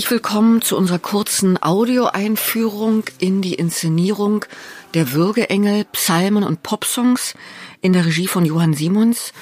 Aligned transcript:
Herzlich 0.00 0.12
willkommen 0.12 0.62
zu 0.62 0.78
unserer 0.78 0.98
kurzen 0.98 1.62
Audioeinführung 1.62 3.04
in 3.18 3.42
die 3.42 3.52
Inszenierung 3.52 4.46
der 4.94 5.12
Würgeengel, 5.12 5.84
Psalmen 5.92 6.42
und 6.42 6.62
Popsongs 6.62 7.34
in 7.82 7.92
der 7.92 8.06
Regie 8.06 8.26
von 8.26 8.46
Johann 8.46 8.72
Simons. 8.72 9.34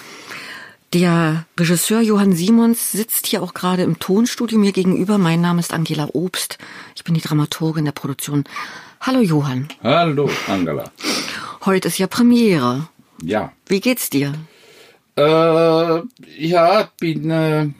Der 0.92 1.44
Regisseur 1.56 2.00
Johann 2.00 2.32
Simons 2.32 2.90
sitzt 2.90 3.28
hier 3.28 3.40
auch 3.40 3.54
gerade 3.54 3.84
im 3.84 4.00
Tonstudio 4.00 4.58
mir 4.58 4.72
gegenüber. 4.72 5.16
Mein 5.16 5.40
Name 5.40 5.60
ist 5.60 5.72
Angela 5.72 6.08
Obst. 6.12 6.58
Ich 6.96 7.04
bin 7.04 7.14
die 7.14 7.20
Dramaturgin 7.20 7.84
der 7.84 7.92
Produktion. 7.92 8.42
Hallo 9.00 9.20
Johann. 9.20 9.68
Hallo 9.84 10.28
Angela. 10.48 10.90
Heute 11.66 11.86
ist 11.86 11.98
ja 11.98 12.08
Premiere. 12.08 12.88
Ja. 13.22 13.52
Wie 13.66 13.78
geht's 13.78 14.10
dir? 14.10 14.34
Äh, 15.14 15.22
ja, 16.36 16.90
bin, 16.98 17.30
äh, 17.30 17.70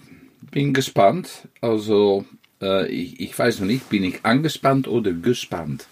bin 0.53 0.73
gespannt. 0.73 1.49
Also, 1.61 2.25
äh, 2.63 2.87
ich, 2.89 3.21
ich 3.21 3.39
weiß 3.39 3.61
noch 3.61 3.67
nicht, 3.67 3.89
bin 3.89 4.05
ich 4.05 4.25
angespannt 4.25 4.89
oder 4.89 5.13
gespannt? 5.13 5.87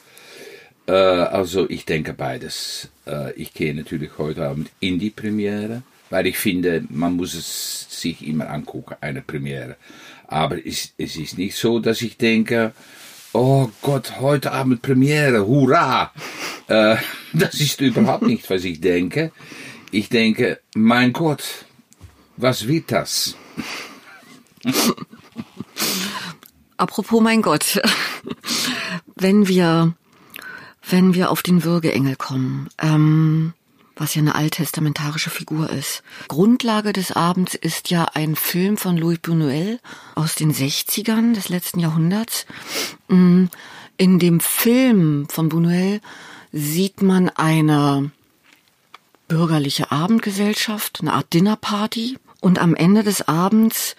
Äh, 0.86 0.92
also, 0.92 1.68
ich 1.68 1.84
denke 1.84 2.12
beides. 2.12 2.88
Äh, 3.06 3.32
ich 3.34 3.52
gehe 3.52 3.74
natürlich 3.74 4.18
heute 4.18 4.46
Abend 4.46 4.70
in 4.80 4.98
die 4.98 5.10
Premiere, 5.10 5.82
weil 6.10 6.26
ich 6.26 6.38
finde, 6.38 6.84
man 6.88 7.14
muss 7.16 7.34
es 7.34 7.86
sich 7.90 8.26
immer 8.26 8.50
angucken, 8.50 8.96
eine 9.00 9.22
Premiere. 9.22 9.76
Aber 10.28 10.64
es, 10.64 10.92
es 10.98 11.16
ist 11.16 11.38
nicht 11.38 11.56
so, 11.56 11.78
dass 11.78 12.02
ich 12.02 12.16
denke, 12.16 12.72
oh 13.32 13.68
Gott, 13.82 14.20
heute 14.20 14.52
Abend 14.52 14.82
Premiere, 14.82 15.46
hurra! 15.46 16.12
Äh, 16.68 16.96
das 17.32 17.60
ist 17.60 17.80
überhaupt 17.80 18.22
nicht, 18.22 18.48
was 18.50 18.64
ich 18.64 18.80
denke. 18.80 19.32
Ich 19.90 20.08
denke, 20.08 20.60
mein 20.74 21.12
Gott, 21.12 21.44
was 22.36 22.66
wird 22.66 22.92
das? 22.92 23.36
Apropos 26.76 27.20
mein 27.20 27.42
Gott, 27.42 27.80
wenn 29.16 29.48
wir, 29.48 29.94
wenn 30.88 31.14
wir 31.14 31.30
auf 31.30 31.42
den 31.42 31.64
Würgeengel 31.64 32.16
kommen, 32.16 32.68
ähm, 32.78 33.54
was 33.96 34.14
ja 34.14 34.20
eine 34.20 34.34
alttestamentarische 34.34 35.30
Figur 35.30 35.70
ist. 35.70 36.02
Grundlage 36.28 36.92
des 36.92 37.12
Abends 37.12 37.54
ist 37.54 37.90
ja 37.90 38.04
ein 38.12 38.36
Film 38.36 38.76
von 38.76 38.98
Louis 38.98 39.18
Buñuel 39.18 39.78
aus 40.14 40.34
den 40.34 40.52
60ern 40.52 41.32
des 41.34 41.48
letzten 41.48 41.80
Jahrhunderts. 41.80 42.44
Mm, 43.08 43.46
in 43.96 44.18
dem 44.18 44.40
Film 44.40 45.26
von 45.30 45.50
Buñuel 45.50 46.00
sieht 46.52 47.00
man 47.00 47.30
eine 47.30 48.10
bürgerliche 49.28 49.90
Abendgesellschaft, 49.90 50.98
eine 51.00 51.14
Art 51.14 51.32
Dinnerparty. 51.32 52.18
Und 52.40 52.58
am 52.58 52.74
Ende 52.74 53.02
des 53.02 53.26
Abends 53.26 53.96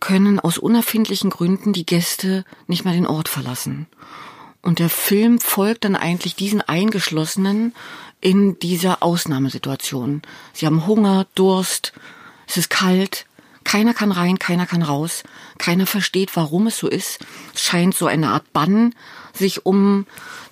können 0.00 0.40
aus 0.40 0.58
unerfindlichen 0.58 1.30
Gründen 1.30 1.72
die 1.72 1.86
Gäste 1.86 2.44
nicht 2.66 2.84
mehr 2.84 2.94
den 2.94 3.06
Ort 3.06 3.28
verlassen. 3.28 3.86
Und 4.62 4.78
der 4.78 4.90
Film 4.90 5.38
folgt 5.38 5.84
dann 5.84 5.96
eigentlich 5.96 6.34
diesen 6.34 6.60
Eingeschlossenen 6.60 7.74
in 8.20 8.58
dieser 8.58 9.02
Ausnahmesituation. 9.02 10.22
Sie 10.52 10.66
haben 10.66 10.86
Hunger, 10.86 11.26
Durst, 11.34 11.92
es 12.48 12.56
ist 12.56 12.70
kalt, 12.70 13.26
keiner 13.64 13.94
kann 13.94 14.12
rein, 14.12 14.38
keiner 14.38 14.66
kann 14.66 14.82
raus, 14.82 15.24
keiner 15.58 15.86
versteht, 15.86 16.34
warum 16.34 16.68
es 16.68 16.78
so 16.78 16.88
ist. 16.88 17.18
Es 17.54 17.62
scheint 17.62 17.94
so 17.94 18.06
eine 18.06 18.28
Art 18.30 18.52
Bann 18.52 18.94
sich 19.32 19.66
um 19.66 20.06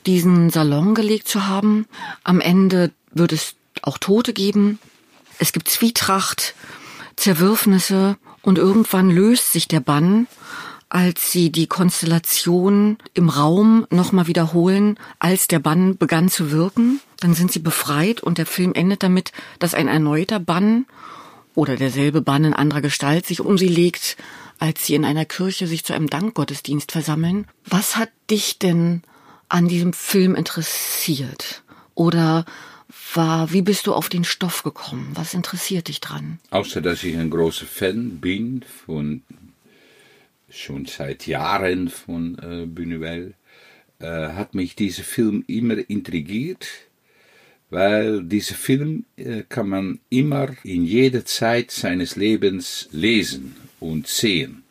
diesen 0.06 0.50
Salon 0.50 0.94
gelegt 0.94 1.28
zu 1.28 1.46
haben. 1.46 1.86
Am 2.22 2.40
Ende 2.40 2.92
wird 3.12 3.32
es 3.32 3.54
auch 3.82 3.98
Tote 3.98 4.32
geben. 4.32 4.78
Es 5.38 5.52
gibt 5.52 5.68
Zwietracht, 5.68 6.54
Zerwürfnisse 7.16 8.16
und 8.44 8.58
irgendwann 8.58 9.10
löst 9.10 9.52
sich 9.52 9.68
der 9.68 9.80
Bann, 9.80 10.26
als 10.88 11.32
sie 11.32 11.50
die 11.50 11.66
Konstellation 11.66 12.98
im 13.14 13.28
Raum 13.28 13.86
nochmal 13.90 14.26
wiederholen, 14.26 14.98
als 15.18 15.48
der 15.48 15.58
Bann 15.58 15.96
begann 15.96 16.28
zu 16.28 16.52
wirken. 16.52 17.00
Dann 17.20 17.34
sind 17.34 17.50
sie 17.50 17.58
befreit 17.58 18.22
und 18.22 18.38
der 18.38 18.46
Film 18.46 18.74
endet 18.74 19.02
damit, 19.02 19.32
dass 19.58 19.74
ein 19.74 19.88
erneuter 19.88 20.38
Bann 20.38 20.86
oder 21.54 21.76
derselbe 21.76 22.20
Bann 22.20 22.44
in 22.44 22.52
anderer 22.52 22.82
Gestalt 22.82 23.26
sich 23.26 23.40
um 23.40 23.58
sie 23.58 23.68
legt, 23.68 24.16
als 24.58 24.86
sie 24.86 24.94
in 24.94 25.04
einer 25.04 25.24
Kirche 25.24 25.66
sich 25.66 25.84
zu 25.84 25.94
einem 25.94 26.08
Dankgottesdienst 26.08 26.92
versammeln. 26.92 27.46
Was 27.64 27.96
hat 27.96 28.10
dich 28.30 28.58
denn 28.58 29.02
an 29.48 29.68
diesem 29.68 29.92
Film 29.92 30.34
interessiert? 30.34 31.62
Oder 31.94 32.44
war, 33.14 33.52
wie 33.52 33.62
bist 33.62 33.86
du 33.86 33.94
auf 33.94 34.08
den 34.08 34.24
Stoff 34.24 34.62
gekommen? 34.62 35.12
Was 35.14 35.34
interessiert 35.34 35.88
dich 35.88 36.00
dran? 36.00 36.38
Außer 36.50 36.80
dass 36.80 37.04
ich 37.04 37.16
ein 37.16 37.30
großer 37.30 37.66
Fan 37.66 38.20
bin 38.20 38.64
von 38.86 39.22
schon 40.50 40.86
seit 40.86 41.26
Jahren 41.26 41.88
von 41.88 42.38
äh, 42.38 42.66
Buñuel, 42.66 43.34
äh, 43.98 44.06
hat 44.06 44.54
mich 44.54 44.76
dieser 44.76 45.02
Film 45.02 45.44
immer 45.46 45.78
intrigiert, 45.88 46.66
weil 47.70 48.22
dieser 48.22 48.54
Film 48.54 49.04
äh, 49.16 49.42
kann 49.48 49.68
man 49.68 50.00
immer 50.10 50.54
in 50.62 50.84
jeder 50.84 51.24
Zeit 51.24 51.70
seines 51.70 52.16
Lebens 52.16 52.88
lesen 52.92 53.56
und 53.80 54.06
sehen. 54.06 54.62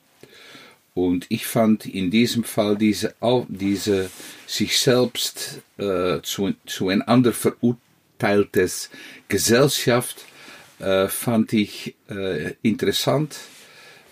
Und 0.96 1.26
ich 1.30 1.48
fand 1.48 1.86
in 1.88 2.12
diesem 2.12 2.44
Fall 2.44 2.78
diese, 2.78 3.16
diese 3.48 4.12
sich 4.46 4.78
selbst 4.78 5.62
äh, 5.78 6.22
zu, 6.22 6.54
zueinander 6.68 7.34
verurteiltes 8.24 8.90
Gesellschaft 9.28 10.26
äh, 10.80 11.08
fand 11.08 11.54
ich 11.54 11.96
äh, 12.10 12.54
interessant, 12.62 13.38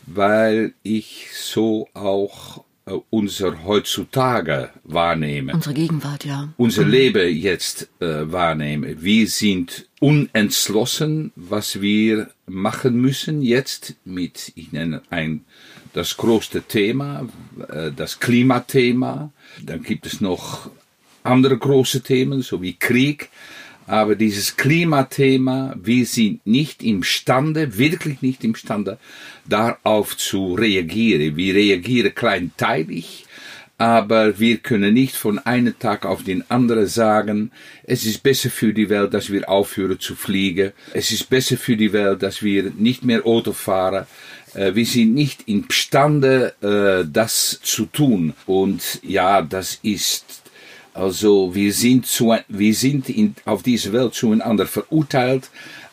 weil 0.06 0.74
ich 0.84 1.28
so 1.34 1.88
auch 1.94 2.64
äh, 2.86 2.94
unser 3.10 3.64
heutzutage 3.64 4.70
wahrnehme. 4.84 5.54
Unsere 5.54 5.74
Gegenwart, 5.74 6.26
ja. 6.26 6.50
Unser 6.58 6.84
mhm. 6.84 6.92
Leben 6.92 7.36
jetzt 7.38 7.90
äh, 8.00 8.32
wahrnehme. 8.32 9.02
Wir 9.02 9.28
sind 9.28 9.88
unentschlossen, 10.00 11.32
was 11.36 11.82
wir 11.82 12.32
machen 12.48 13.00
müssen 13.00 13.42
jetzt 13.42 13.96
mit, 14.04 14.52
ich 14.56 14.74
nenne 14.74 15.04
ein 15.10 15.46
das 15.94 16.18
größte 16.18 16.64
Thema, 16.64 17.28
äh, 17.70 17.92
das 17.96 18.20
Klimathema. 18.20 19.32
Dann 19.62 19.84
gibt 19.84 20.06
es 20.06 20.20
noch 20.20 20.70
andere 21.24 21.58
große 21.58 22.02
Themen, 22.02 22.42
so 22.42 22.62
wie 22.62 22.74
Krieg. 22.74 23.30
Aber 23.92 24.16
dieses 24.16 24.56
Klimathema, 24.56 25.76
wir 25.76 26.06
sind 26.06 26.48
nicht 26.48 26.82
imstande, 26.82 27.78
wirklich 27.78 28.22
nicht 28.22 28.42
imstande, 28.46 28.98
darauf 29.44 30.16
zu 30.16 30.54
reagieren. 30.54 31.36
Wir 31.36 31.56
reagieren 31.56 32.16
kleinteilig, 32.16 33.26
aber 33.78 34.40
wir 34.40 34.60
können 34.60 34.94
nicht 34.94 35.18
von 35.18 35.40
einem 35.40 35.78
Tag 35.78 36.06
auf 36.06 36.24
den 36.24 36.50
anderen 36.50 36.88
sagen, 36.88 37.52
es 37.84 38.06
ist 38.06 38.24
besser 38.24 38.50
für 38.50 38.74
die 38.74 38.90
Welt, 38.90 39.14
dass 39.14 39.30
wir 39.30 39.50
aufhören 39.50 40.00
zu 40.00 40.16
fliegen. 40.16 40.72
Es 40.94 41.12
ist 41.12 41.30
besser 41.30 41.58
für 41.58 41.76
die 41.76 41.92
Welt, 41.92 42.24
dass 42.24 42.42
wir 42.42 42.72
nicht 42.78 43.04
mehr 43.04 43.26
Auto 43.26 43.52
fahren. 43.52 44.06
Äh, 44.54 44.74
wir 44.74 44.86
sind 44.86 45.14
nicht 45.14 45.50
imstande, 45.50 46.54
äh, 46.62 47.06
das 47.12 47.60
zu 47.62 47.88
tun. 47.88 48.36
Und 48.46 49.02
ja, 49.04 49.42
das 49.42 49.80
ist 49.84 50.41
also 50.94 51.56
wir 51.56 51.74
sind, 51.74 52.06
zu, 52.06 52.36
wir 52.48 52.74
sind 52.74 53.10
in, 53.10 53.36
auf 53.46 53.64
dieser 53.64 53.94
Welt 53.94 54.14
zueinander 54.14 54.66
verurteilt, 54.66 55.50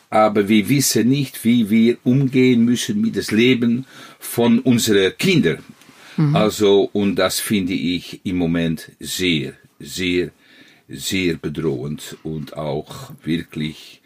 aber 0.09 0.49
wir 0.49 0.67
wissen 0.69 1.07
nicht, 1.07 1.45
wie 1.45 1.69
wir 1.69 1.97
umgehen 2.03 2.65
müssen 2.65 2.99
mit 2.99 3.15
dem 3.15 3.37
Leben 3.37 3.85
von 4.19 4.59
unseren 4.59 5.17
Kindern. 5.17 5.63
Mhm. 6.17 6.35
Also, 6.35 6.89
und 6.91 7.15
das 7.15 7.39
finde 7.39 7.73
ich 7.73 8.21
im 8.25 8.37
Moment 8.37 8.91
sehr, 8.99 9.53
sehr, 9.79 10.31
sehr 10.89 11.35
bedrohend 11.35 12.17
und 12.23 12.57
auch 12.57 13.11
wirklich 13.23 13.98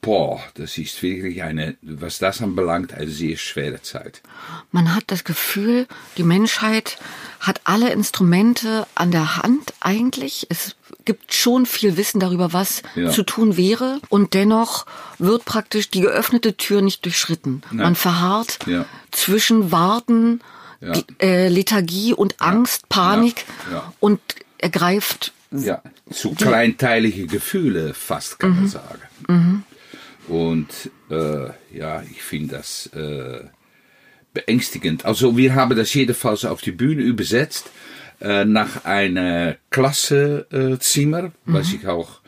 boah, 0.00 0.40
das 0.54 0.78
ist 0.78 1.02
wirklich 1.02 1.42
eine, 1.42 1.76
was 1.82 2.18
das 2.18 2.40
anbelangt, 2.40 2.94
eine 2.94 3.10
sehr 3.10 3.36
schwere 3.36 3.82
Zeit. 3.82 4.22
Man 4.70 4.94
hat 4.94 5.04
das 5.08 5.24
Gefühl, 5.24 5.86
die 6.16 6.22
Menschheit 6.22 6.98
hat 7.40 7.60
alle 7.64 7.90
Instrumente 7.90 8.86
an 8.94 9.10
der 9.10 9.36
Hand 9.36 9.74
eigentlich. 9.80 10.46
Es 10.48 10.76
gibt 11.04 11.34
schon 11.34 11.66
viel 11.66 11.96
Wissen 11.96 12.20
darüber, 12.20 12.52
was 12.52 12.82
ja. 12.94 13.10
zu 13.10 13.22
tun 13.22 13.56
wäre. 13.56 14.00
Und 14.08 14.34
dennoch 14.34 14.86
wird 15.18 15.44
praktisch 15.44 15.90
die 15.90 16.00
geöffnete 16.00 16.56
Tür 16.56 16.82
nicht 16.82 17.04
durchschritten. 17.04 17.62
Nein. 17.70 17.84
Man 17.84 17.94
verharrt 17.94 18.58
ja. 18.66 18.84
zwischen 19.10 19.72
Warten, 19.72 20.40
ja. 20.80 20.92
äh, 21.20 21.48
Lethargie 21.48 22.12
und 22.12 22.40
Angst, 22.40 22.88
Panik 22.88 23.44
und 24.00 24.20
ergreift 24.58 25.32
ja, 25.50 25.82
zu 26.10 26.34
kleinteilige 26.34 27.26
Gefühle 27.26 27.94
fast, 27.94 28.38
kann 28.38 28.50
mhm. 28.50 28.56
man 28.56 28.68
sagen. 28.68 29.00
Mhm. 29.28 29.55
Und 30.28 30.90
äh, 31.10 31.50
ja, 31.76 32.02
ich 32.10 32.22
finde 32.22 32.56
das 32.56 32.86
äh, 32.94 33.44
beängstigend. 34.34 35.04
Also 35.04 35.36
wir 35.36 35.54
haben 35.54 35.76
das 35.76 35.94
jedenfalls 35.94 36.44
auf 36.44 36.60
die 36.60 36.72
Bühne 36.72 37.02
übersetzt 37.02 37.70
äh, 38.20 38.44
nach 38.44 38.84
einem 38.84 39.54
Klassezimmer, 39.70 41.22
mhm. 41.22 41.30
was 41.44 41.72
ich 41.72 41.86
auch 41.86 42.20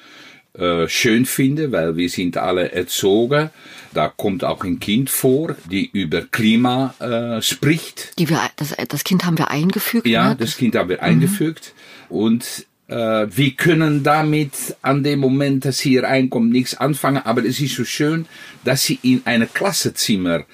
äh, 0.59 0.89
schön 0.89 1.25
finde, 1.27 1.71
weil 1.73 1.97
wir 1.97 2.09
sind 2.09 2.37
alle 2.37 2.73
erzogen. 2.73 3.51
Da 3.95 4.09
kommt 4.09 4.45
auch 4.45 4.65
ein 4.65 4.81
Kind 4.81 5.09
vor, 5.09 5.57
die 5.71 5.89
über 5.93 6.23
Klima 6.23 6.95
äh, 6.99 7.43
spricht. 7.43 8.19
Die 8.19 8.29
wir, 8.29 8.41
das, 8.57 8.75
das 8.89 9.05
Kind 9.05 9.25
haben 9.25 9.39
wir 9.39 9.51
eingefügt. 9.51 10.07
Ja, 10.07 10.31
ne? 10.31 10.37
das 10.37 10.57
Kind 10.57 10.77
haben 10.77 10.89
wir 10.89 11.03
eingefügt. 11.03 11.75
Und 12.09 12.45
äh, 12.45 12.68
wir 12.89 13.51
können 13.51 14.03
damit 14.03 14.77
an 14.81 15.03
dem 15.03 15.21
Moment, 15.21 15.67
dass 15.67 15.79
sie 15.79 15.91
hier 15.91 16.05
reinkommt, 16.05 16.51
nichts 16.51 16.75
anfangen. 16.75 17.23
Aber 17.23 17.45
es 17.45 17.61
ist 17.61 17.77
so 17.77 17.85
schön, 17.85 18.25
dass 18.65 18.85
sie 18.85 18.99
in 19.03 19.21
ein 19.27 19.47
Klassenzimmer 19.53 20.45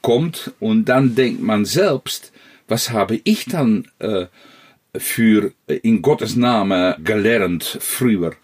kommt 0.00 0.52
und 0.60 0.84
dann 0.84 1.14
denkt 1.14 1.42
man 1.42 1.64
selbst, 1.64 2.32
was 2.68 2.90
habe 2.90 3.20
ich 3.24 3.46
dann 3.46 3.88
äh, 3.98 4.26
für 4.96 5.52
äh, 5.66 5.74
in 5.82 6.02
Gottes 6.02 6.36
Name 6.36 6.96
gelernt 7.02 7.78
früher? 7.80 8.34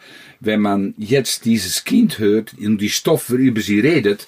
Wenn 0.40 0.60
man 0.60 0.94
jetzt 0.98 1.44
dieses 1.44 1.84
Kind 1.84 2.18
hört 2.18 2.54
und 2.58 2.78
die 2.78 2.90
Stoff, 2.90 3.30
worüber 3.30 3.60
sie 3.60 3.80
redet, 3.80 4.26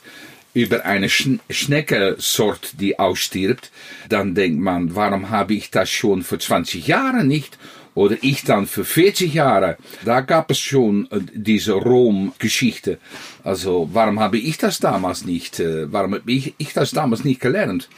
über 0.55 0.87
eine 0.87 1.09
Sch 1.09 1.29
Schneckensort, 1.51 2.81
die 2.81 2.99
ausstirbt, 2.99 3.71
dann 4.09 4.35
denkt 4.35 4.61
man, 4.61 4.95
warum 4.95 5.31
habe 5.31 5.55
ich 5.55 5.71
das 5.71 5.91
schon 5.91 6.23
vor 6.23 6.39
20 6.39 6.87
Jahren 6.87 7.29
nicht? 7.29 7.59
Oder 7.99 8.17
ich 8.23 8.45
dann 8.45 8.67
für 8.67 8.85
40 8.85 9.35
Jahre. 9.35 9.77
Da 10.05 10.21
gab 10.21 10.51
es 10.53 10.59
schon 10.61 11.09
äh, 11.11 11.19
diese 11.35 11.73
Rom-Geschichte. 11.73 12.99
Also, 13.43 13.91
warum 13.93 14.21
habe 14.21 14.39
ich 14.39 14.57
das 14.59 14.79
damals 14.79 15.25
nicht, 15.25 15.59
äh, 15.59 15.93
warum 15.93 16.15
habe 16.15 16.31
ich, 16.31 16.55
ich 16.59 16.73
das 16.73 16.93
damals 16.93 17.25
nicht 17.25 17.41
gelernt? 17.41 17.89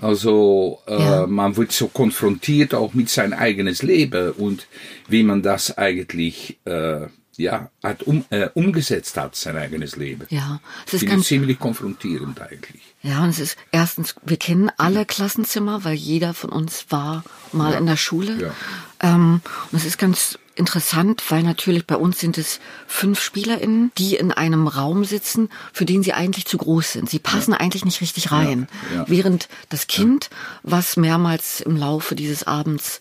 Also 0.00 0.80
äh, 0.86 0.92
Ja. 0.92 1.26
man 1.26 1.56
wird 1.56 1.72
so 1.72 1.88
konfrontiert 1.88 2.74
auch 2.74 2.92
mit 2.92 3.08
sein 3.08 3.32
eigenes 3.32 3.82
Leben 3.82 4.32
und 4.32 4.66
wie 5.08 5.22
man 5.22 5.40
das 5.40 5.78
eigentlich 5.78 6.58
äh, 6.66 7.06
ja 7.38 7.70
hat 7.82 8.02
um, 8.02 8.24
äh, 8.30 8.48
umgesetzt 8.54 9.16
hat 9.16 9.36
sein 9.36 9.56
eigenes 9.56 9.96
Leben. 9.96 10.26
Ja, 10.30 10.60
es 10.86 10.94
ist 10.94 11.06
ganz, 11.06 11.26
ziemlich 11.26 11.58
konfrontierend 11.58 12.40
eigentlich. 12.40 12.82
ja, 13.02 13.22
und 13.22 13.30
es 13.30 13.38
ist 13.38 13.56
erstens, 13.72 14.14
wir 14.24 14.36
kennen 14.36 14.70
alle 14.76 15.04
Klassenzimmer, 15.04 15.84
weil 15.84 15.94
jeder 15.94 16.34
von 16.34 16.50
uns 16.50 16.86
war 16.90 17.24
mal 17.52 17.74
in 17.74 17.86
der 17.86 17.96
Schule. 17.96 18.40
Ja. 18.40 18.54
Ähm, 19.00 19.40
und 19.70 19.78
es 19.78 19.84
ist 19.84 19.98
ganz 19.98 20.38
interessant, 20.56 21.22
weil 21.30 21.42
natürlich 21.42 21.86
bei 21.86 21.96
uns 21.96 22.18
sind 22.18 22.38
es 22.38 22.60
fünf 22.86 23.20
SpielerInnen, 23.20 23.92
die 23.98 24.16
in 24.16 24.32
einem 24.32 24.66
Raum 24.66 25.04
sitzen, 25.04 25.50
für 25.72 25.84
den 25.84 26.02
sie 26.02 26.14
eigentlich 26.14 26.46
zu 26.46 26.56
groß 26.56 26.92
sind. 26.92 27.10
Sie 27.10 27.18
passen 27.18 27.52
eigentlich 27.52 27.84
nicht 27.84 28.00
richtig 28.00 28.32
rein. 28.32 28.66
Ja. 28.94 29.04
Während 29.06 29.48
das 29.68 29.86
Kind, 29.86 30.30
was 30.62 30.96
mehrmals 30.96 31.60
im 31.60 31.76
Laufe 31.76 32.14
dieses 32.14 32.46
Abends 32.46 33.00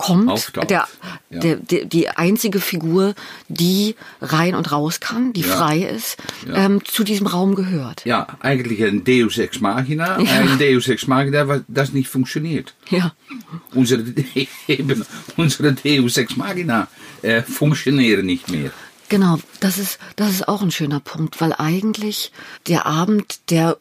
kommt, 0.00 0.52
der, 0.70 0.86
Ja. 1.30 1.40
der, 1.40 1.56
der, 1.56 1.84
die 1.84 2.08
einzige 2.08 2.60
Figur, 2.60 3.14
die 3.48 3.94
rein 4.20 4.54
und 4.54 4.72
raus 4.72 5.00
kann, 5.00 5.32
die 5.32 5.42
Ja. 5.42 5.56
frei 5.56 5.78
ist, 5.80 6.16
Ja. 6.46 6.64
ähm, 6.64 6.84
zu 6.84 7.04
diesem 7.04 7.26
Raum 7.26 7.54
gehört. 7.54 8.04
Ja, 8.04 8.26
eigentlich 8.40 8.82
ein 8.82 9.04
Deus 9.04 9.38
Ex 9.38 9.60
Machina, 9.60 10.16
ein 10.16 10.58
Deus 10.58 10.88
Ex 10.88 11.06
Machina, 11.06 11.60
das 11.68 11.92
nicht 11.92 12.08
funktioniert. 12.08 12.74
Ja. 12.90 13.12
Unsere, 13.74 14.02
eben, 14.68 15.04
unsere 15.36 15.72
Deus 15.72 16.16
Ex 16.16 16.36
Machina 16.36 16.88
äh, 17.22 17.42
funktionieren 17.42 18.26
nicht 18.26 18.48
mehr. 18.50 18.70
Genau, 19.08 19.38
das 19.58 19.76
ist, 19.78 19.98
das 20.16 20.30
ist 20.30 20.46
auch 20.48 20.62
ein 20.62 20.70
schöner 20.70 21.00
Punkt, 21.00 21.40
weil 21.40 21.52
eigentlich 21.52 22.30
der 22.68 22.86
Abend, 22.86 23.40
der 23.50 23.76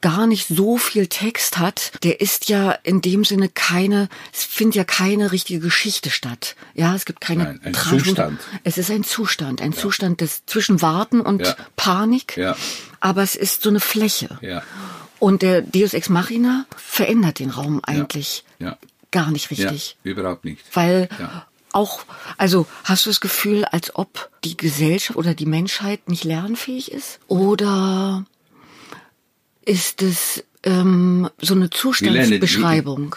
gar 0.00 0.26
nicht 0.26 0.48
so 0.48 0.76
viel 0.78 1.06
Text 1.06 1.58
hat, 1.58 1.92
der 2.02 2.20
ist 2.20 2.48
ja 2.48 2.72
in 2.72 3.00
dem 3.00 3.24
Sinne 3.24 3.48
keine, 3.48 4.08
es 4.32 4.44
findet 4.44 4.74
ja 4.76 4.84
keine 4.84 5.32
richtige 5.32 5.60
Geschichte 5.60 6.10
statt. 6.10 6.56
Ja, 6.74 6.94
es 6.94 7.04
gibt 7.04 7.20
keine 7.20 7.44
Nein, 7.44 7.60
ein 7.64 7.74
Zustand. 7.74 8.40
Es 8.64 8.78
ist 8.78 8.90
ein 8.90 9.04
Zustand, 9.04 9.60
ein 9.62 9.72
Zustand 9.72 10.20
des 10.20 10.44
zwischen 10.46 10.82
Warten 10.82 11.20
und 11.20 11.46
Ja. 11.46 11.56
Panik. 11.76 12.36
Ja. 12.36 12.56
Aber 13.00 13.22
es 13.22 13.34
ist 13.34 13.62
so 13.62 13.68
eine 13.70 13.80
Fläche. 13.80 14.38
Ja. 14.42 14.62
Und 15.18 15.42
der 15.42 15.62
Deus 15.62 15.92
Ex 15.94 16.08
Machina 16.08 16.64
verändert 16.76 17.38
den 17.38 17.50
Raum 17.50 17.80
eigentlich 17.84 18.44
Ja. 18.58 18.78
gar 19.10 19.30
nicht 19.30 19.50
Ja, 19.50 19.68
richtig. 19.70 19.96
überhaupt 20.02 20.44
nicht. 20.44 20.62
Weil 20.72 21.08
Ja. 21.18 21.46
auch, 21.72 22.00
also 22.38 22.66
hast 22.84 23.04
du 23.06 23.10
das 23.10 23.20
Gefühl, 23.20 23.64
als 23.66 23.94
ob 23.94 24.30
die 24.44 24.56
Gesellschaft 24.56 25.18
oder 25.18 25.34
die 25.34 25.46
Menschheit 25.46 26.08
nicht 26.08 26.24
lernfähig 26.24 26.90
ist? 26.90 27.20
Oder 27.28 28.24
ist 29.70 30.02
es 30.02 30.44
ähm, 30.64 31.30
so 31.40 31.54
eine 31.54 31.70
Zustandsbeschreibung? 31.70 33.14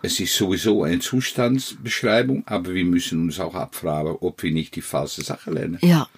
Es 0.00 0.20
ist 0.20 0.36
sowieso 0.36 0.84
eine 0.84 1.00
Zustandsbeschreibung, 1.00 2.44
aber 2.46 2.72
wir 2.72 2.84
müssen 2.84 3.22
uns 3.22 3.40
auch 3.40 3.56
abfragen, 3.56 4.16
ob 4.20 4.42
wir 4.44 4.52
nicht 4.52 4.76
die 4.76 4.82
falsche 4.82 5.22
Sache 5.22 5.50
lernen. 5.50 5.78
Ja, 5.82 6.08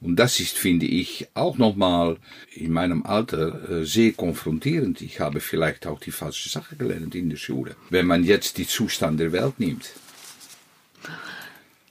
Und 0.00 0.16
das 0.16 0.38
ist, 0.38 0.56
finde 0.56 0.86
ich, 0.86 1.26
auch 1.34 1.58
nochmal 1.58 2.16
in 2.54 2.72
meinem 2.72 3.04
Alter 3.04 3.70
äh, 3.70 3.84
sehr 3.84 4.12
konfrontierend. 4.12 5.02
Ich 5.02 5.18
habe 5.18 5.40
vielleicht 5.40 5.86
auch 5.88 6.00
die 6.00 6.12
falsche 6.12 6.48
Sache 6.48 6.76
gelernt 6.76 7.14
in 7.14 7.28
der 7.28 7.36
Schule. 7.36 7.74
Wenn 7.90 8.06
man 8.06 8.22
jetzt 8.22 8.56
die 8.56 8.68
Zustand 8.68 9.18
der 9.18 9.32
Welt 9.32 9.58
nimmt. 9.58 9.90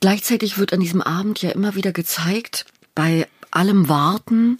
gleichzeitig 0.00 0.56
wird 0.56 0.72
an 0.72 0.80
diesem 0.80 1.02
Abend 1.02 1.42
ja 1.42 1.50
immer 1.50 1.74
wieder 1.74 1.92
gezeigt, 1.92 2.64
bei 2.94 3.28
allem 3.50 3.88
Warten 3.88 4.58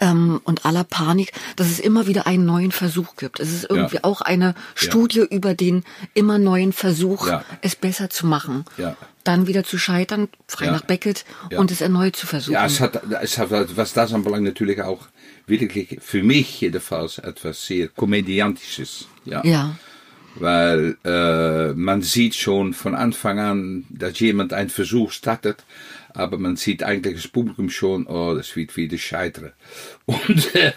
ähm, 0.00 0.40
und 0.44 0.64
aller 0.66 0.84
Panik, 0.84 1.32
dass 1.56 1.68
es 1.70 1.78
immer 1.80 2.06
wieder 2.06 2.26
einen 2.26 2.46
neuen 2.46 2.72
Versuch 2.72 3.16
gibt. 3.16 3.40
Es 3.40 3.52
ist 3.52 3.66
irgendwie 3.70 3.96
Ja. 3.96 4.04
auch 4.04 4.20
eine 4.20 4.54
Studie 4.74 5.24
über 5.30 5.54
den 5.54 5.84
immer 6.14 6.38
neuen 6.38 6.72
Versuch, 6.72 7.28
Ja. 7.28 7.44
es 7.60 7.76
besser 7.76 8.10
zu 8.10 8.26
machen. 8.26 8.64
Ja. 8.76 8.96
Dann 9.22 9.46
wieder 9.46 9.64
zu 9.64 9.78
scheitern, 9.78 10.28
frei 10.48 10.66
Ja. 10.66 10.72
nach 10.72 10.82
Beckett, 10.82 11.24
Ja. 11.50 11.58
und 11.58 11.70
es 11.70 11.80
erneut 11.80 12.16
zu 12.16 12.26
versuchen. 12.26 12.54
Ja, 12.54 12.66
es 12.66 12.80
hat, 12.80 13.00
es 13.22 13.38
hat, 13.38 13.50
was 13.76 13.92
das 13.92 14.12
anbelangt, 14.12 14.44
natürlich 14.44 14.82
auch 14.82 15.06
wirklich 15.46 15.98
für 16.02 16.22
mich 16.22 16.60
jedenfalls 16.60 17.18
etwas 17.18 17.64
sehr 17.64 17.88
Komödiantisches. 17.88 19.06
Ja. 19.24 19.42
ja. 19.44 19.76
Weil 20.36 20.96
äh, 21.04 21.72
man 21.74 22.02
sieht 22.02 22.34
schon 22.34 22.74
von 22.74 22.94
Anfang 22.96 23.38
an, 23.38 23.84
dass 23.88 24.18
jemand 24.18 24.52
einen 24.52 24.68
Versuch 24.70 25.12
startet, 25.12 25.62
aber 26.14 26.38
man 26.38 26.56
sieht 26.56 26.82
eigentlich 26.82 27.16
das 27.16 27.28
Publikum 27.28 27.68
schon, 27.68 28.06
oh, 28.06 28.34
das 28.34 28.54
wird 28.56 28.76
wieder 28.76 28.96
scheitern. 28.98 29.52
Und 30.06 30.54
äh, 30.54 30.72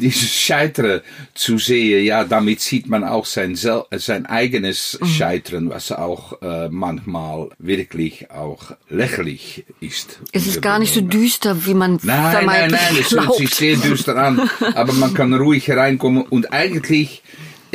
dieses 0.00 0.32
Scheitern 0.32 1.02
zu 1.34 1.58
sehen, 1.58 2.04
ja, 2.04 2.24
damit 2.24 2.60
sieht 2.60 2.88
man 2.88 3.04
auch 3.04 3.26
sein, 3.26 3.56
sel 3.56 3.84
sein 3.92 4.26
eigenes 4.26 4.98
Scheitern, 5.04 5.70
was 5.70 5.92
auch 5.92 6.40
äh, 6.42 6.68
manchmal 6.70 7.50
wirklich 7.58 8.30
auch 8.30 8.72
lächerlich 8.88 9.64
ist. 9.80 10.20
Es 10.32 10.46
ist 10.46 10.62
gar 10.62 10.78
nicht 10.78 10.94
so 10.94 11.02
düster, 11.02 11.66
wie 11.66 11.74
man 11.74 12.00
Nein, 12.02 12.06
nein, 12.06 12.32
vermeintlich 12.32 12.80
nein, 12.80 13.00
es 13.00 13.12
hört 13.12 13.36
sich 13.36 13.54
sehr 13.54 13.76
düster 13.76 14.16
an, 14.16 14.50
aber 14.74 14.92
man 14.94 15.14
kann 15.14 15.34
ruhig 15.34 15.68
hereinkommen 15.68 16.22
und 16.22 16.52
eigentlich, 16.52 17.22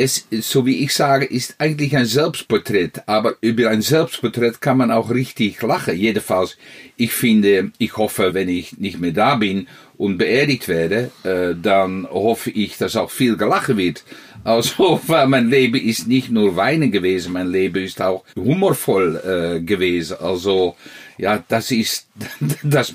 es, 0.00 0.26
so 0.30 0.64
wie 0.64 0.82
ich 0.82 0.94
sage, 0.94 1.26
ist 1.26 1.56
eigentlich 1.58 1.94
ein 1.94 2.06
Selbstporträt, 2.06 2.92
aber 3.04 3.34
über 3.42 3.68
ein 3.68 3.82
Selbstporträt 3.82 4.54
kann 4.60 4.78
man 4.78 4.90
auch 4.90 5.10
richtig 5.10 5.60
lachen. 5.60 5.94
Jedenfalls, 5.94 6.56
ich 6.96 7.12
finde, 7.12 7.72
ich 7.76 7.96
hoffe, 7.96 8.32
wenn 8.32 8.48
ich 8.48 8.78
nicht 8.78 8.98
mehr 8.98 9.12
da 9.12 9.36
bin 9.36 9.68
und 9.98 10.16
beerdigt 10.16 10.68
werde, 10.68 11.10
äh, 11.24 11.54
dann 11.60 12.08
hoffe 12.10 12.50
ich, 12.50 12.78
dass 12.78 12.96
auch 12.96 13.10
viel 13.10 13.36
gelachen 13.36 13.76
wird. 13.76 14.02
Also, 14.42 15.00
weil 15.06 15.26
mein 15.26 15.50
Leben 15.50 15.78
ist 15.78 16.08
nicht 16.08 16.30
nur 16.30 16.56
Weinen 16.56 16.90
gewesen, 16.90 17.34
mein 17.34 17.48
Leben 17.48 17.84
ist 17.84 18.00
auch 18.00 18.24
humorvoll 18.36 19.16
äh, 19.16 19.60
gewesen. 19.60 20.16
Also, 20.18 20.76
ja, 21.20 21.44
das 21.48 21.70
ist, 21.70 22.08
das, 22.62 22.94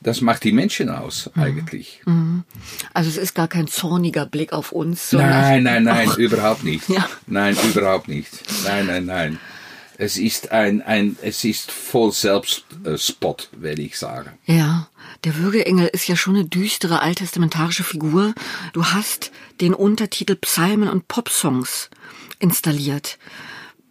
das 0.00 0.20
macht 0.20 0.44
die 0.44 0.52
Menschen 0.52 0.88
aus, 0.88 1.30
eigentlich. 1.34 2.02
Also 2.92 3.10
es 3.10 3.16
ist 3.16 3.34
gar 3.34 3.48
kein 3.48 3.66
zorniger 3.66 4.26
Blick 4.26 4.52
auf 4.52 4.72
uns, 4.72 5.12
Nein, 5.12 5.64
nein, 5.64 5.84
nein, 5.84 6.08
auch, 6.08 6.18
überhaupt 6.18 6.64
nicht. 6.64 6.88
Ja. 6.88 7.08
Nein, 7.26 7.56
überhaupt 7.64 8.08
nicht. 8.08 8.30
Nein, 8.64 8.86
nein, 8.86 9.06
nein. 9.06 9.38
Es 9.96 10.16
ist 10.16 10.50
ein, 10.50 10.82
ein, 10.82 11.16
es 11.22 11.44
ist 11.44 11.70
voll 11.70 12.10
Selbstspot, 12.10 13.48
werde 13.52 13.82
ich 13.82 13.96
sagen. 13.96 14.30
Ja, 14.44 14.88
der 15.22 15.36
Würgeengel 15.36 15.88
ist 15.92 16.08
ja 16.08 16.16
schon 16.16 16.34
eine 16.34 16.44
düstere 16.44 17.00
alttestamentarische 17.00 17.84
Figur. 17.84 18.34
Du 18.72 18.84
hast 18.86 19.30
den 19.60 19.72
Untertitel 19.72 20.34
Psalmen 20.34 20.88
und 20.88 21.06
Popsongs 21.06 21.90
installiert. 22.40 23.18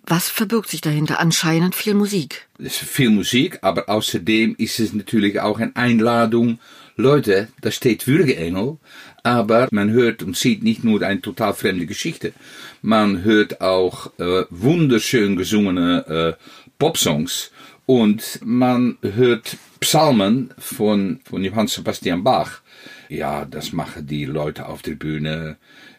Was 0.06 0.28
verbirgt 0.28 0.70
sich 0.70 0.82
dahinter? 0.82 1.20
Anscheinend 1.22 1.76
viel 1.76 1.94
Musik. 1.94 2.48
Es 2.60 2.82
ist 2.82 2.90
viel 2.90 3.10
Musik, 3.10 3.60
aber 3.62 3.88
außerdem 3.88 4.56
ist 4.58 4.80
es 4.82 4.92
natürlich 4.92 5.40
auch 5.40 5.60
eine 5.60 5.76
Einladung. 5.78 6.60
Leute, 6.98 7.48
da 7.62 7.72
steht 7.72 8.06
Würgeengel, 8.06 8.78
aber 9.24 9.70
man 9.72 9.92
hört 9.92 10.22
und 10.22 10.36
sieht 10.36 10.62
nicht 10.62 10.84
nur 10.84 11.02
eine 11.02 11.22
total 11.22 11.54
fremde 11.54 11.86
Geschichte. 11.86 12.34
Man 12.82 13.24
hört 13.24 13.62
auch 13.62 14.12
äh, 14.20 14.44
wunderschön 14.50 15.38
gesungene 15.38 16.38
äh, 16.38 16.44
Popsongs 16.78 17.52
und 17.86 18.40
man 18.44 18.98
hört 19.02 19.58
Psalmen 19.80 20.54
von, 20.58 21.22
von 21.24 21.44
Johann 21.44 21.68
Sebastian 21.68 22.24
Bach. 22.24 22.62
Ja, 23.08 23.46
das 23.46 23.72
machen 23.72 24.06
die 24.06 24.26
Leute 24.26 24.66
auf 24.66 24.82
der 24.82 24.96
Bühne 24.96 25.58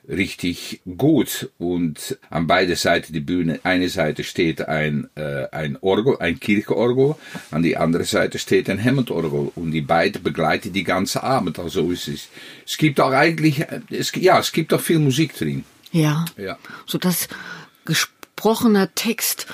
richtig 0.08 0.80
gut. 0.96 1.50
Und 1.58 2.18
an 2.30 2.46
beide 2.46 2.76
Seiten 2.76 3.12
der 3.12 3.20
Bühne, 3.20 3.61
eine 3.62 3.88
Seite 3.88 4.25
steht 4.25 4.66
ein, 4.68 5.08
äh, 5.14 5.46
ein 5.50 5.78
Orgel, 5.80 6.16
ein 6.18 6.40
Kircheorgel, 6.40 7.14
an 7.50 7.62
die 7.62 7.76
andere 7.76 8.04
Seite 8.04 8.38
steht 8.38 8.68
ein 8.70 8.82
Hammondorgel. 8.82 9.52
Und 9.54 9.73
die 9.73 9.80
beiden 9.80 10.23
begleiten 10.23 10.73
die 10.73 10.84
ganze 10.84 11.23
Abend. 11.23 11.58
Also 11.58 11.90
es, 11.92 12.08
ist, 12.08 12.28
es 12.66 12.76
gibt 12.76 13.00
auch 13.00 13.12
eigentlich, 13.12 13.64
es, 13.90 14.12
ja, 14.14 14.38
es 14.38 14.52
gibt 14.52 14.73
auch 14.73 14.80
viel 14.80 14.99
Musik 14.99 15.37
drin. 15.37 15.64
Ja. 15.92 16.25
Ja. 16.37 16.58
So 16.87 16.99
dass 16.99 17.28
gesprochener 17.84 18.94
Text 18.94 19.46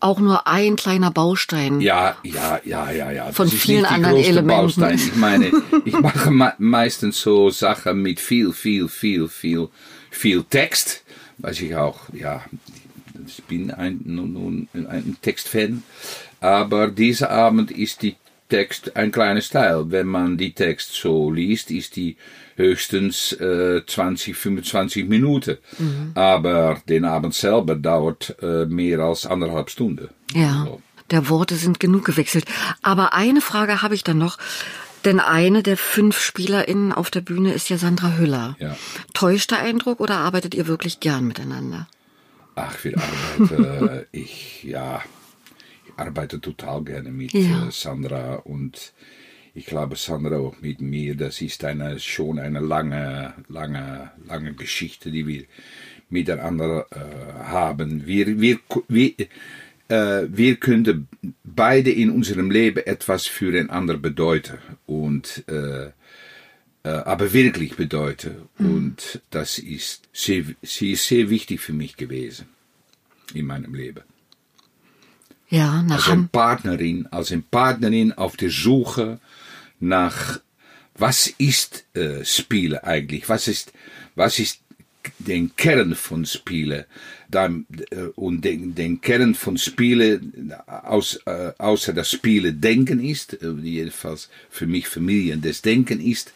auch 0.00 0.18
nur 0.18 0.46
ein 0.46 0.76
kleiner 0.76 1.10
Baustein. 1.10 1.80
Ja, 1.80 2.16
ja, 2.22 2.60
ja, 2.64 2.90
ja, 2.90 3.10
ja. 3.10 3.32
Von 3.32 3.46
Das 3.46 3.54
ist 3.54 3.62
vielen 3.62 3.84
anderen 3.84 4.16
Elementen. 4.16 4.48
Baustein. 4.48 4.96
Ich 4.96 5.14
meine, 5.16 5.52
ich 5.84 5.92
mache 5.92 6.30
me 6.30 6.52
meistens 6.58 7.20
so 7.20 7.50
Sachen 7.50 8.02
mit 8.02 8.18
viel, 8.18 8.52
viel, 8.52 8.88
viel, 8.88 9.28
viel, 9.28 9.68
viel 10.10 10.42
Text, 10.44 11.02
was 11.38 11.60
ich 11.60 11.76
auch, 11.76 12.00
ja, 12.12 12.42
ich 13.26 13.42
bin 13.44 13.70
ein, 13.70 14.00
nun 14.04 14.68
ein 14.72 15.16
Textfan. 15.22 15.82
Aber 16.40 16.88
dieser 16.88 17.30
Abend 17.30 17.70
ist 17.70 18.02
die 18.02 18.16
Text 18.50 18.94
ein 18.96 19.10
kleines 19.12 19.48
Teil. 19.48 19.90
Wenn 19.90 20.06
man 20.08 20.36
die 20.36 20.52
Text 20.52 20.92
so 20.92 21.30
liest, 21.30 21.70
ist 21.70 21.96
die 21.96 22.16
höchstens 22.56 23.32
äh, 23.32 23.80
20, 23.86 24.36
25 24.36 25.08
Minuten. 25.08 25.56
Aber 26.14 26.82
den 26.88 27.06
Abend 27.06 27.32
selber 27.34 27.74
dauert 27.76 28.36
äh, 28.42 28.66
mehr 28.66 28.98
als 29.00 29.24
anderthalb 29.24 29.70
Stunden. 29.70 30.08
Ja, 30.34 30.64
So. 30.66 30.82
der 31.10 31.28
Worte 31.30 31.54
sind 31.56 31.80
genug 31.80 32.04
gewechselt. 32.04 32.44
Aber 32.82 33.14
eine 33.14 33.40
Frage 33.40 33.80
habe 33.80 33.94
ich 33.94 34.04
dann 34.04 34.18
noch. 34.18 34.36
Denn 35.06 35.18
eine 35.18 35.62
der 35.62 35.78
fünf 35.78 36.20
SpielerInnen 36.20 36.92
auf 36.92 37.10
der 37.10 37.22
Bühne 37.22 37.54
ist 37.54 37.70
ja 37.70 37.78
Sandra 37.78 38.18
Hüller. 38.18 38.56
Ja. 38.58 38.76
Täuscht 39.14 39.50
der 39.50 39.60
Eindruck 39.60 39.98
oder 40.00 40.18
arbeitet 40.18 40.54
ihr 40.54 40.66
wirklich 40.66 41.00
gern 41.00 41.26
miteinander? 41.26 41.88
Ach, 42.54 42.74
wir 42.84 42.98
arbeiten, 42.98 43.64
äh, 43.88 44.04
ich, 44.12 44.62
ja, 44.64 45.00
arbeite 46.00 46.40
total 46.40 46.82
gerne 46.84 47.10
mit 47.10 47.32
Ja. 47.32 47.68
äh, 47.68 47.70
Sandra 47.70 48.34
und 48.36 48.92
ich 49.54 49.66
glaube, 49.66 49.96
Sandra 49.96 50.36
auch 50.38 50.60
mit 50.60 50.80
mir, 50.80 51.16
das 51.16 51.40
ist 51.40 51.64
eine, 51.64 51.98
schon 51.98 52.38
eine 52.38 52.60
lange, 52.60 53.34
lange, 53.48 54.10
lange 54.26 54.54
Geschichte, 54.54 55.10
die 55.10 55.26
wir 55.26 55.44
miteinander 56.08 56.86
äh, 56.90 57.44
haben. 57.44 58.06
Wir, 58.06 58.40
wir, 58.40 58.58
wir, 58.88 59.12
äh, 59.88 60.26
wir 60.28 60.56
können 60.56 61.08
beide 61.44 61.90
in 61.90 62.10
unserem 62.10 62.50
Leben 62.50 62.86
etwas 62.86 63.26
füreinander 63.26 63.96
bedeuten 63.96 64.58
und 64.86 65.44
äh, 65.48 65.90
äh, 66.82 66.88
aber 66.88 67.32
wirklich 67.32 67.76
bedeuten. 67.76 68.48
Und 68.58 69.20
das 69.30 69.58
ist 69.58 70.08
sehr, 70.12 70.44
sie 70.62 70.92
ist 70.92 71.06
sehr 71.06 71.28
wichtig 71.28 71.60
für 71.60 71.72
mich 71.74 71.96
gewesen 71.96 72.46
in 73.34 73.46
meinem 73.46 73.74
Leben. 73.74 74.02
Ja, 75.50 75.82
nach 75.82 76.06
Als 76.06 76.08
eine 76.08 76.28
Partnerin, 76.30 77.06
als 77.10 77.32
eine 77.32 77.42
Partnerin 77.42 78.12
auf 78.12 78.36
der 78.36 78.50
Suche 78.50 79.18
nach 79.80 80.40
was 81.00 81.28
ist 81.38 81.84
äh, 81.94 82.24
Spielen 82.24 82.78
eigentlich? 82.78 83.28
Was 83.28 83.48
ist, 83.48 83.72
was 84.14 84.38
ist 84.38 84.60
den 85.18 85.56
Kern 85.56 85.94
von 85.94 86.26
Spielen? 86.26 86.84
Dann, 87.28 87.66
äh, 87.90 88.02
und 88.16 88.44
den, 88.44 88.74
den 88.74 89.00
Kern 89.00 89.34
von 89.34 89.56
Spielen, 89.56 90.52
aus, 90.66 91.18
äh, 91.24 91.52
außer 91.56 91.94
das 91.94 92.10
Spielen 92.10 92.60
Denken 92.60 93.02
ist, 93.02 93.38
jedenfalls 93.62 94.28
für 94.50 94.66
mich 94.66 94.88
Familien 94.88 95.40
des 95.40 95.62
Denken 95.62 96.00
ist, 96.00 96.32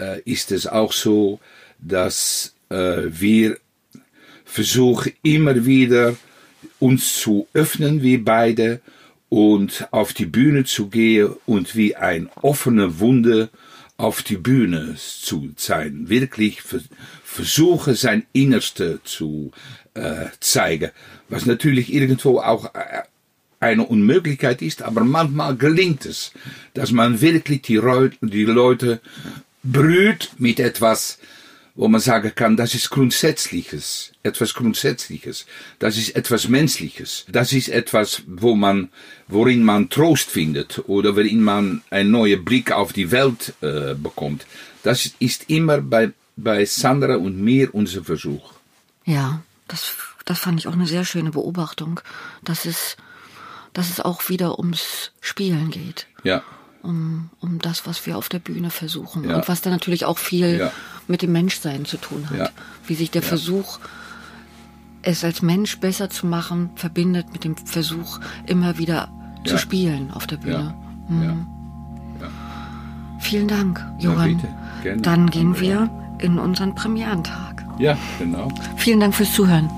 äh, 0.00 0.22
ist 0.22 0.52
es 0.52 0.66
auch 0.66 0.92
so, 0.92 1.38
dass 1.78 2.54
äh, 2.70 3.02
wir 3.08 3.58
versuchen 4.46 5.12
immer 5.22 5.66
wieder 5.66 6.16
uns 6.78 7.14
zu 7.14 7.48
öffnen, 7.52 8.02
wir 8.02 8.24
beide, 8.24 8.80
und 9.28 9.88
auf 9.90 10.12
die 10.12 10.26
Bühne 10.26 10.64
zu 10.64 10.88
gehen 10.88 11.34
und 11.46 11.76
wie 11.76 11.96
ein 11.96 12.30
offene 12.40 12.98
Wunde 12.98 13.50
auf 13.96 14.22
die 14.22 14.36
Bühne 14.36 14.94
zu 14.96 15.50
sein. 15.56 16.08
Wirklich 16.08 16.62
ver 16.62 16.80
versuche 17.24 17.94
sein 17.94 18.24
Innerste 18.32 19.00
zu 19.04 19.52
äh, 19.94 20.26
zeigen, 20.40 20.90
was 21.28 21.44
natürlich 21.44 21.92
irgendwo 21.92 22.40
auch 22.40 22.74
äh, 22.74 23.02
eine 23.60 23.84
Unmöglichkeit 23.84 24.62
ist, 24.62 24.82
aber 24.82 25.04
manchmal 25.04 25.54
gelingt 25.56 26.06
es, 26.06 26.32
dass 26.74 26.90
man 26.90 27.20
wirklich 27.20 27.62
die, 27.62 27.80
die 28.22 28.44
Leute 28.44 29.00
brüht 29.62 30.30
mit 30.38 30.58
etwas, 30.58 31.18
wo 31.78 31.86
man 31.86 32.00
sagen 32.00 32.32
kann, 32.34 32.56
das 32.56 32.74
ist 32.74 32.90
Grundsätzliches, 32.90 34.10
etwas 34.24 34.52
Grundsätzliches, 34.54 35.46
das 35.78 35.96
ist 35.96 36.16
etwas 36.16 36.48
Menschliches, 36.48 37.24
das 37.28 37.52
ist 37.52 37.68
etwas, 37.68 38.22
wo 38.26 38.56
man, 38.56 38.88
worin 39.28 39.62
man 39.62 39.88
Trost 39.88 40.28
findet 40.28 40.82
oder 40.88 41.14
worin 41.14 41.40
man 41.40 41.82
einen 41.90 42.10
neuen 42.10 42.44
Blick 42.44 42.72
auf 42.72 42.92
die 42.92 43.12
Welt 43.12 43.54
äh, 43.60 43.94
bekommt. 43.94 44.44
Das 44.82 45.08
ist 45.20 45.50
immer 45.50 45.80
bei, 45.80 46.10
bei 46.36 46.64
Sandra 46.64 47.14
und 47.14 47.40
mir 47.40 47.72
unser 47.72 48.02
Versuch. 48.02 48.54
Ja, 49.04 49.40
das, 49.68 49.94
das 50.24 50.40
fand 50.40 50.58
ich 50.58 50.66
auch 50.66 50.72
eine 50.72 50.88
sehr 50.88 51.04
schöne 51.04 51.30
Beobachtung, 51.30 52.00
dass 52.42 52.64
es, 52.64 52.96
dass 53.72 53.88
es 53.88 54.00
auch 54.00 54.28
wieder 54.28 54.58
ums 54.58 55.12
Spielen 55.20 55.70
geht. 55.70 56.08
Ja, 56.24 56.42
Um, 56.80 57.30
um 57.40 57.58
das, 57.58 57.86
was 57.86 58.06
wir 58.06 58.16
auf 58.16 58.28
der 58.28 58.38
Bühne 58.38 58.70
versuchen. 58.70 59.28
Ja. 59.28 59.36
Und 59.36 59.48
was 59.48 59.62
dann 59.62 59.72
natürlich 59.72 60.04
auch 60.04 60.16
viel 60.16 60.58
Ja. 60.60 60.72
Mit 61.08 61.22
dem 61.22 61.32
Menschsein 61.32 61.84
zu 61.84 61.96
tun 61.96 62.28
hat. 62.30 62.38
Ja. 62.38 62.48
Wie 62.86 62.94
sich 62.94 63.10
der 63.10 63.22
Versuch, 63.22 63.78
es 65.02 65.24
als 65.24 65.42
Mensch 65.42 65.78
besser 65.80 66.10
zu 66.10 66.26
machen, 66.26 66.70
verbindet 66.76 67.32
mit 67.32 67.44
dem 67.44 67.56
Versuch, 67.56 68.20
immer 68.46 68.78
wieder 68.78 69.08
zu 69.44 69.54
Ja. 69.54 69.58
spielen 69.58 70.10
auf 70.12 70.26
der 70.26 70.36
Bühne. 70.36 70.74
ja. 71.10 71.36
Vielen 73.20 73.48
Dank, 73.48 73.84
Johann. 73.98 74.40
Dann 74.98 75.28
gehen 75.30 75.58
wir 75.60 75.90
in 76.18 76.38
unseren 76.38 76.74
Premierentag. 76.74 77.64
Ja, 77.78 77.96
genau. 78.18 78.48
Vielen 78.76 79.00
Dank 79.00 79.14
fürs 79.14 79.32
Zuhören. 79.34 79.68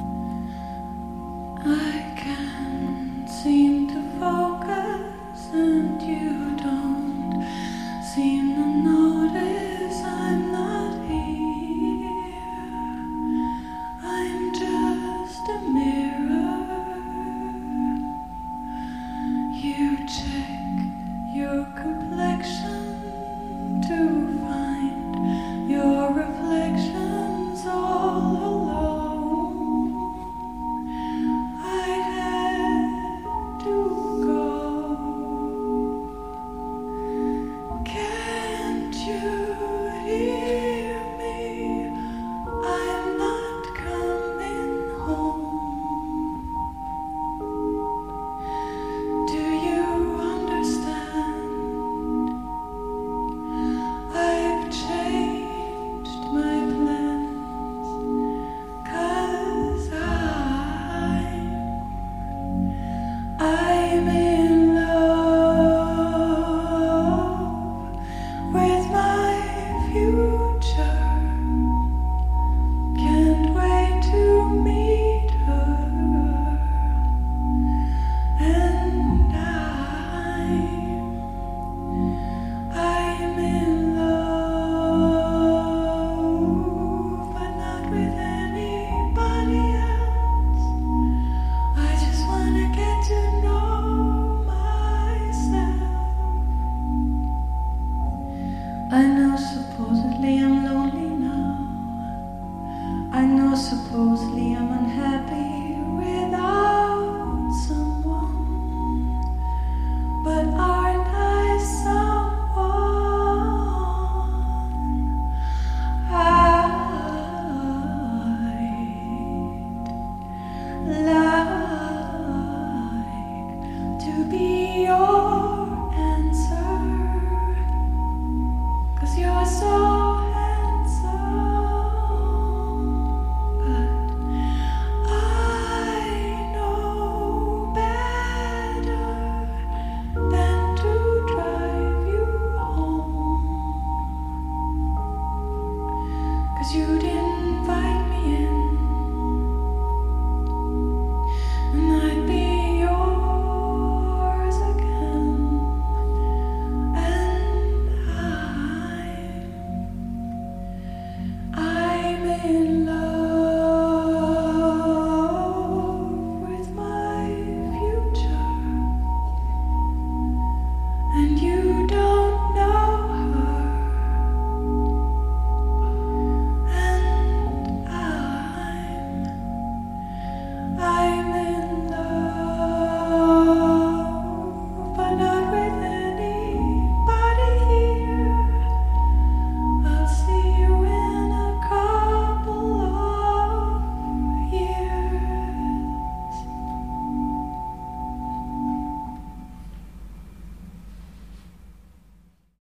and 171.13 171.41
you 171.41 171.60